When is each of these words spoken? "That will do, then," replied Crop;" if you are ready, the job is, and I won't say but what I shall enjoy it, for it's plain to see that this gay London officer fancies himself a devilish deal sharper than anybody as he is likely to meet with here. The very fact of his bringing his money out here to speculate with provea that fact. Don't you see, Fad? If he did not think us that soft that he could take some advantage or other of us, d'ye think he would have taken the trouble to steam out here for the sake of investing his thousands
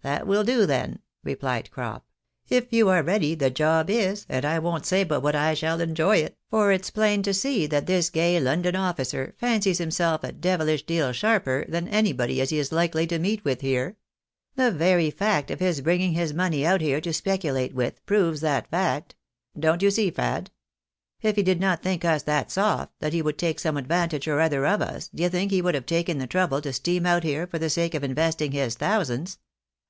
"That 0.08 0.28
will 0.28 0.44
do, 0.44 0.64
then," 0.64 1.00
replied 1.24 1.72
Crop;" 1.72 2.06
if 2.58 2.72
you 2.72 2.88
are 2.88 3.02
ready, 3.02 3.34
the 3.34 3.50
job 3.50 3.90
is, 3.90 4.24
and 4.28 4.44
I 4.44 4.60
won't 4.60 4.86
say 4.86 5.02
but 5.02 5.22
what 5.22 5.34
I 5.34 5.54
shall 5.54 5.80
enjoy 5.80 6.18
it, 6.18 6.38
for 6.48 6.70
it's 6.70 6.88
plain 6.88 7.20
to 7.24 7.34
see 7.34 7.66
that 7.66 7.86
this 7.86 8.08
gay 8.08 8.38
London 8.38 8.76
officer 8.76 9.34
fancies 9.38 9.78
himself 9.78 10.22
a 10.22 10.30
devilish 10.30 10.86
deal 10.86 11.12
sharper 11.12 11.64
than 11.68 11.88
anybody 11.88 12.40
as 12.40 12.50
he 12.50 12.60
is 12.60 12.70
likely 12.70 13.08
to 13.08 13.18
meet 13.18 13.44
with 13.44 13.60
here. 13.60 13.96
The 14.54 14.70
very 14.70 15.10
fact 15.10 15.50
of 15.50 15.58
his 15.58 15.80
bringing 15.80 16.12
his 16.12 16.32
money 16.32 16.64
out 16.64 16.80
here 16.80 17.00
to 17.00 17.12
speculate 17.12 17.74
with 17.74 18.00
provea 18.06 18.38
that 18.38 18.70
fact. 18.70 19.16
Don't 19.58 19.82
you 19.82 19.90
see, 19.90 20.12
Fad? 20.12 20.52
If 21.22 21.34
he 21.34 21.42
did 21.42 21.60
not 21.60 21.82
think 21.82 22.04
us 22.04 22.22
that 22.22 22.52
soft 22.52 22.92
that 23.00 23.12
he 23.12 23.20
could 23.20 23.36
take 23.36 23.58
some 23.58 23.76
advantage 23.76 24.28
or 24.28 24.40
other 24.40 24.64
of 24.64 24.80
us, 24.80 25.08
d'ye 25.08 25.28
think 25.28 25.50
he 25.50 25.60
would 25.60 25.74
have 25.74 25.86
taken 25.86 26.18
the 26.18 26.28
trouble 26.28 26.62
to 26.62 26.72
steam 26.72 27.04
out 27.04 27.24
here 27.24 27.48
for 27.48 27.58
the 27.58 27.68
sake 27.68 27.94
of 27.96 28.04
investing 28.04 28.52
his 28.52 28.76
thousands 28.76 29.38